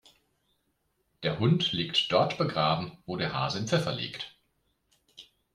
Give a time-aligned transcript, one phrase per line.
[1.21, 4.35] Der Hund liegt dort begraben, wo der Hase im Pfeffer liegt.